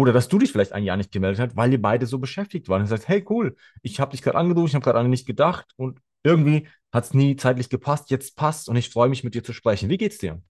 [0.00, 2.68] oder dass du dich vielleicht ein Jahr nicht gemeldet hast, weil ihr beide so beschäftigt
[2.68, 2.80] waren.
[2.80, 5.66] Und sagst, hey, cool, ich habe dich gerade angerufen, ich habe gerade an nicht gedacht
[5.76, 9.44] und irgendwie hat es nie zeitlich gepasst, jetzt passt und ich freue mich mit dir
[9.44, 9.88] zu sprechen.
[9.88, 10.42] Wie geht's dir?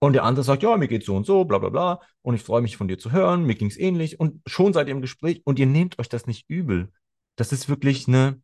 [0.00, 2.00] Und der andere sagt, ja, mir geht's so und so, bla bla bla.
[2.22, 4.18] Und ich freue mich von dir zu hören, mir ging's ähnlich.
[4.18, 6.92] Und schon seid ihr im Gespräch und ihr nehmt euch das nicht übel.
[7.36, 8.40] Das ist wirklich eine,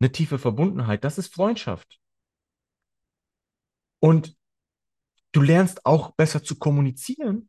[0.00, 1.04] eine tiefe Verbundenheit.
[1.04, 1.98] Das ist Freundschaft.
[4.00, 4.36] Und
[5.32, 7.48] du lernst auch besser zu kommunizieren,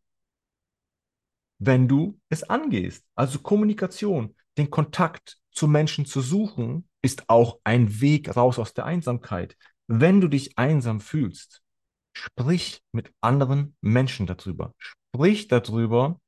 [1.60, 3.06] wenn du es angehst.
[3.16, 8.86] Also Kommunikation, den Kontakt zu Menschen zu suchen, ist auch ein Weg raus aus der
[8.86, 9.56] Einsamkeit.
[9.88, 11.62] Wenn du dich einsam fühlst,
[12.14, 14.74] sprich mit anderen Menschen darüber.
[14.78, 16.20] Sprich darüber,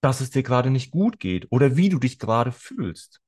[0.00, 3.20] dass es dir gerade nicht gut geht oder wie du dich gerade fühlst.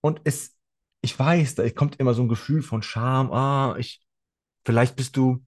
[0.00, 0.57] Und es,
[1.00, 3.32] ich weiß, da kommt immer so ein Gefühl von Scham.
[3.32, 4.00] Ah, ich,
[4.64, 5.44] vielleicht bist du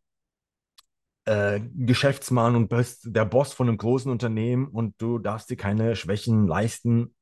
[1.25, 5.95] äh, Geschäftsmann und bist der Boss von einem großen Unternehmen und du darfst dir keine
[5.95, 7.13] Schwächen leisten,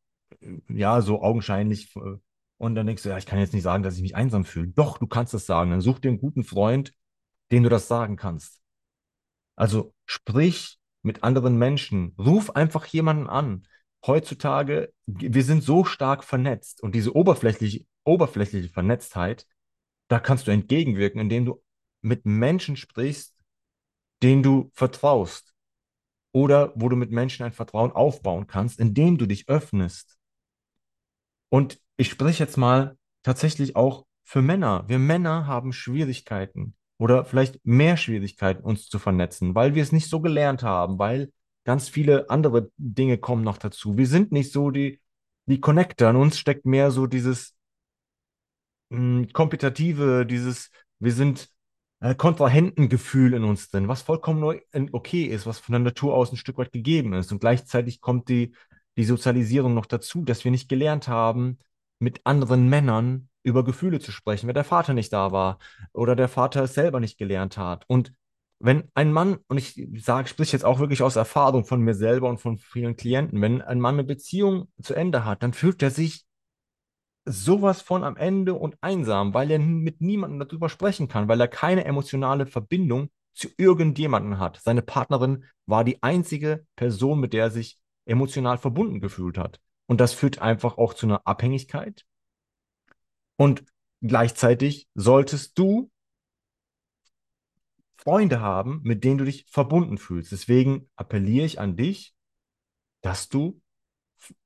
[0.69, 1.95] ja, so augenscheinlich.
[1.95, 2.17] Äh,
[2.57, 4.67] und dann denkst du, ja, ich kann jetzt nicht sagen, dass ich mich einsam fühle.
[4.67, 5.71] Doch, du kannst das sagen.
[5.71, 6.93] Dann such dir einen guten Freund,
[7.51, 8.61] dem du das sagen kannst.
[9.55, 12.15] Also sprich mit anderen Menschen.
[12.17, 13.65] Ruf einfach jemanden an.
[14.05, 19.45] Heutzutage, wir sind so stark vernetzt und diese oberflächliche, oberflächliche Vernetztheit,
[20.07, 21.63] da kannst du entgegenwirken, indem du
[22.01, 23.35] mit Menschen sprichst,
[24.23, 25.53] denen du vertraust
[26.31, 30.17] oder wo du mit Menschen ein Vertrauen aufbauen kannst, indem du dich öffnest.
[31.49, 34.87] Und ich spreche jetzt mal tatsächlich auch für Männer.
[34.87, 40.09] Wir Männer haben Schwierigkeiten oder vielleicht mehr Schwierigkeiten, uns zu vernetzen, weil wir es nicht
[40.09, 41.31] so gelernt haben, weil
[41.65, 43.97] ganz viele andere Dinge kommen noch dazu.
[43.97, 45.01] Wir sind nicht so die,
[45.45, 46.09] die Connector.
[46.09, 47.55] In uns steckt mehr so dieses
[48.89, 51.49] hm, kompetitive, dieses, wir sind
[51.99, 56.37] äh, Kontrahentengefühl in uns drin, was vollkommen okay ist, was von der Natur aus ein
[56.37, 57.31] Stück weit gegeben ist.
[57.31, 58.55] Und gleichzeitig kommt die,
[58.97, 61.59] die Sozialisierung noch dazu, dass wir nicht gelernt haben,
[61.99, 65.59] mit anderen Männern über Gefühle zu sprechen, wenn der Vater nicht da war
[65.93, 67.83] oder der Vater es selber nicht gelernt hat.
[67.87, 68.13] Und
[68.59, 72.29] wenn ein Mann, und ich sage, sprich jetzt auch wirklich aus Erfahrung von mir selber
[72.29, 75.91] und von vielen Klienten, wenn ein Mann eine Beziehung zu Ende hat, dann fühlt er
[75.91, 76.25] sich
[77.31, 81.47] sowas von am Ende und einsam, weil er mit niemandem darüber sprechen kann, weil er
[81.47, 84.59] keine emotionale Verbindung zu irgendjemandem hat.
[84.61, 89.59] Seine Partnerin war die einzige Person, mit der er sich emotional verbunden gefühlt hat.
[89.87, 92.05] Und das führt einfach auch zu einer Abhängigkeit.
[93.37, 93.63] Und
[94.01, 95.89] gleichzeitig solltest du
[97.97, 100.31] Freunde haben, mit denen du dich verbunden fühlst.
[100.31, 102.15] Deswegen appelliere ich an dich,
[103.01, 103.61] dass du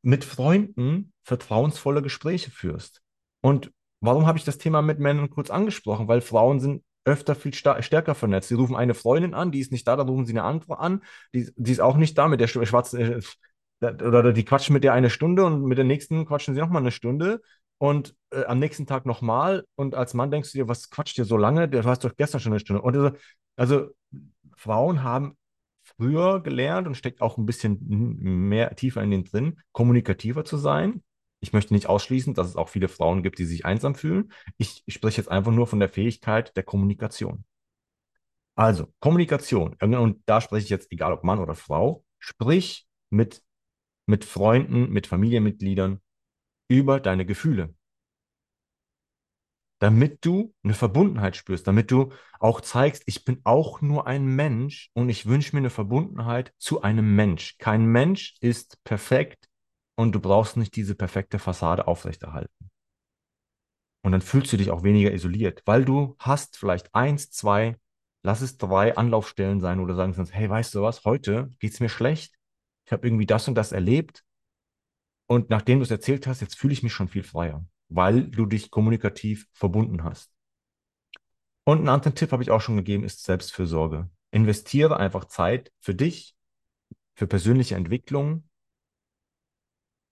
[0.01, 3.01] mit Freunden vertrauensvolle Gespräche führst.
[3.41, 6.07] Und warum habe ich das Thema mit Männern kurz angesprochen?
[6.07, 8.47] Weil Frauen sind öfter viel stärker vernetzt.
[8.47, 11.03] Sie rufen eine Freundin an, die ist nicht da, dann rufen sie eine andere an,
[11.33, 13.21] die, die ist auch nicht da mit der schwarzen, äh,
[13.81, 16.91] oder die quatschen mit der eine Stunde und mit der nächsten quatschen sie nochmal eine
[16.91, 17.41] Stunde
[17.77, 21.25] und äh, am nächsten Tag nochmal und als Mann denkst du dir, was quatscht ihr
[21.25, 21.67] so lange?
[21.67, 22.81] Du hast doch gestern schon eine Stunde.
[22.81, 23.17] Und also,
[23.57, 23.89] also
[24.55, 25.35] Frauen haben
[26.03, 31.01] früher gelernt und steckt auch ein bisschen mehr tiefer in den drin, kommunikativer zu sein.
[31.39, 34.31] Ich möchte nicht ausschließen, dass es auch viele Frauen gibt, die sich einsam fühlen.
[34.57, 37.45] Ich, ich spreche jetzt einfach nur von der Fähigkeit der Kommunikation.
[38.55, 39.75] Also, Kommunikation.
[39.81, 43.41] Und da spreche ich jetzt, egal ob Mann oder Frau, sprich mit,
[44.05, 46.01] mit Freunden, mit Familienmitgliedern
[46.67, 47.73] über deine Gefühle
[49.83, 54.89] damit du eine Verbundenheit spürst, damit du auch zeigst, ich bin auch nur ein Mensch
[54.93, 57.57] und ich wünsche mir eine Verbundenheit zu einem Mensch.
[57.57, 59.49] Kein Mensch ist perfekt
[59.97, 62.69] und du brauchst nicht diese perfekte Fassade aufrechterhalten.
[64.05, 67.75] Und dann fühlst du dich auch weniger isoliert, weil du hast vielleicht eins, zwei,
[68.23, 71.81] lass es drei Anlaufstellen sein oder sagen kannst, hey, weißt du was, heute geht es
[71.81, 72.33] mir schlecht.
[72.85, 74.23] Ich habe irgendwie das und das erlebt.
[75.27, 77.65] Und nachdem du es erzählt hast, jetzt fühle ich mich schon viel freier
[77.95, 80.31] weil du dich kommunikativ verbunden hast.
[81.65, 84.09] Und einen anderen Tipp habe ich auch schon gegeben, ist Selbstfürsorge.
[84.31, 86.35] Investiere einfach Zeit für dich,
[87.15, 88.49] für persönliche Entwicklung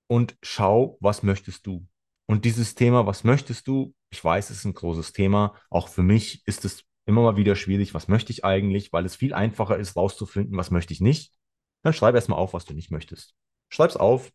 [0.07, 1.87] und schau, was möchtest du.
[2.27, 3.93] Und dieses Thema, was möchtest du?
[4.09, 5.55] Ich weiß, es ist ein großes Thema.
[5.69, 9.15] Auch für mich ist es immer mal wieder schwierig, was möchte ich eigentlich, weil es
[9.15, 11.33] viel einfacher ist, rauszufinden, was möchte ich nicht.
[11.81, 13.35] Dann schreib erstmal auf, was du nicht möchtest.
[13.69, 14.31] Schreib's auf,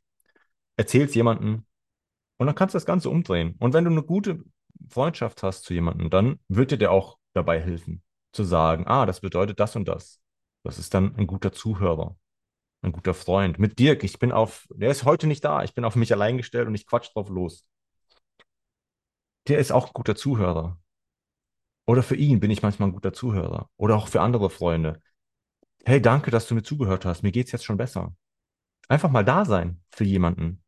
[0.77, 1.65] erzähl's jemandem,
[2.39, 3.55] und dann kannst du das Ganze umdrehen.
[3.59, 4.45] Und wenn du eine gute
[4.89, 9.21] Freundschaft hast zu jemandem, dann wird dir der auch dabei helfen, zu sagen, ah, das
[9.21, 10.21] bedeutet das und das.
[10.63, 12.17] Das ist dann ein guter Zuhörer,
[12.83, 13.59] ein guter Freund.
[13.59, 16.37] Mit Dirk, ich bin auf, der ist heute nicht da, ich bin auf mich allein
[16.37, 17.67] gestellt und ich quatsch drauf los.
[19.49, 20.79] Der ist auch ein guter Zuhörer.
[21.87, 23.71] Oder für ihn bin ich manchmal ein guter Zuhörer.
[23.77, 25.01] Oder auch für andere Freunde.
[25.85, 27.23] Hey, danke, dass du mir zugehört hast.
[27.23, 28.17] Mir geht's jetzt schon besser.
[28.89, 30.65] Einfach mal da sein für jemanden.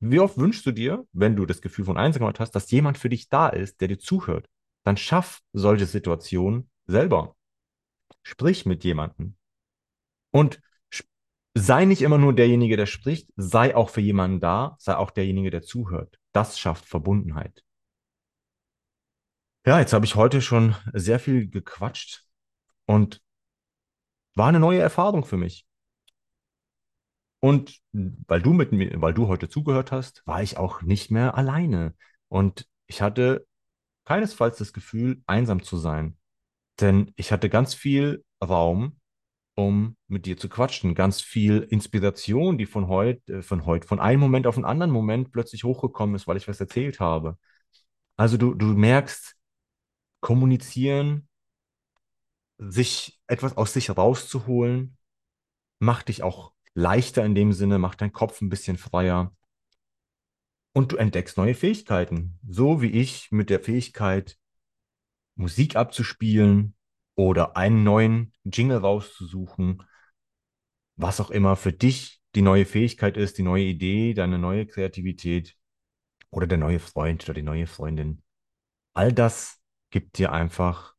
[0.00, 3.10] Wie oft wünschst du dir, wenn du das Gefühl von Einsamkeit hast, dass jemand für
[3.10, 4.48] dich da ist, der dir zuhört?
[4.82, 7.36] Dann schaff solche Situationen selber.
[8.22, 9.36] Sprich mit jemandem.
[10.30, 10.60] Und
[11.54, 15.50] sei nicht immer nur derjenige, der spricht, sei auch für jemanden da, sei auch derjenige,
[15.50, 16.18] der zuhört.
[16.32, 17.62] Das schafft Verbundenheit.
[19.66, 22.24] Ja, jetzt habe ich heute schon sehr viel gequatscht
[22.86, 23.20] und
[24.34, 25.66] war eine neue Erfahrung für mich.
[27.40, 31.36] Und weil du mit mir, weil du heute zugehört hast, war ich auch nicht mehr
[31.36, 31.94] alleine.
[32.28, 33.46] Und ich hatte
[34.04, 36.18] keinesfalls das Gefühl, einsam zu sein.
[36.80, 38.98] Denn ich hatte ganz viel Raum,
[39.54, 40.94] um mit dir zu quatschen.
[40.94, 44.90] Ganz viel Inspiration, die von heute, äh, von heute, von einem Moment auf einen anderen
[44.90, 47.38] Moment plötzlich hochgekommen ist, weil ich was erzählt habe.
[48.16, 49.36] Also du, du merkst,
[50.20, 51.28] kommunizieren,
[52.58, 54.98] sich etwas aus sich rauszuholen,
[55.78, 59.34] macht dich auch leichter in dem Sinne, macht deinen Kopf ein bisschen freier.
[60.72, 62.38] Und du entdeckst neue Fähigkeiten.
[62.48, 64.38] So wie ich mit der Fähigkeit,
[65.34, 66.76] Musik abzuspielen
[67.14, 69.82] oder einen neuen Jingle rauszusuchen,
[70.96, 75.56] was auch immer für dich die neue Fähigkeit ist, die neue Idee, deine neue Kreativität
[76.30, 78.22] oder der neue Freund oder die neue Freundin.
[78.94, 80.94] All das gibt dir einfach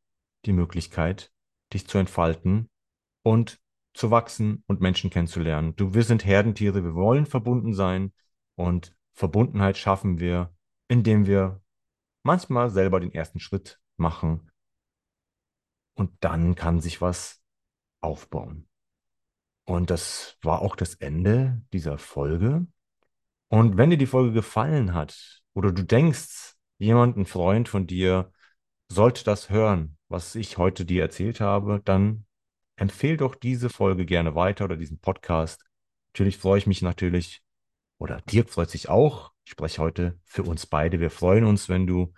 [0.46, 1.32] die Möglichkeit,
[1.72, 2.70] dich zu entfalten
[3.24, 3.61] und
[3.94, 5.76] zu wachsen und Menschen kennenzulernen.
[5.76, 8.14] Du, wir sind Herdentiere, wir wollen verbunden sein
[8.56, 10.54] und Verbundenheit schaffen wir,
[10.88, 11.62] indem wir
[12.24, 14.52] manchmal selber den ersten Schritt machen
[15.96, 17.42] und dann kann sich was
[18.02, 18.68] aufbauen.
[19.66, 22.66] Und das war auch das Ende dieser Folge.
[23.50, 28.32] Und wenn dir die Folge gefallen hat oder du denkst, jemand, ein Freund von dir,
[28.89, 32.26] sollte das hören, was ich heute dir erzählt habe, dann
[32.82, 35.64] empfehle doch diese Folge gerne weiter oder diesen Podcast.
[36.14, 37.44] Natürlich freue ich mich natürlich,
[38.00, 39.32] oder Dirk freut sich auch.
[39.46, 41.00] Ich spreche heute für uns beide.
[41.00, 42.12] Wir freuen uns, wenn du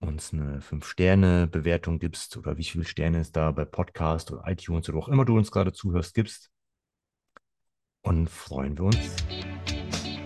[0.00, 4.98] uns eine 5-Sterne-Bewertung gibst oder wie viele Sterne es da bei Podcast oder iTunes oder
[4.98, 6.50] wo auch immer du uns gerade zuhörst gibst.
[8.02, 9.14] Und freuen wir uns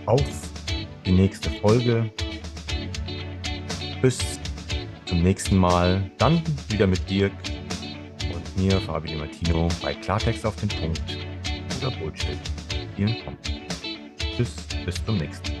[0.07, 0.23] auf
[1.05, 2.11] die nächste Folge.
[4.01, 4.39] Bis
[5.05, 6.11] zum nächsten Mal.
[6.17, 7.33] Dann wieder mit Dirk
[8.61, 11.01] mir, Fabio Martino, bei Klartext auf den Punkt
[11.79, 12.37] oder Bullshit.
[12.95, 13.37] Vielen Dank.
[14.35, 14.55] Tschüss,
[14.85, 15.60] bis zum nächsten Mal.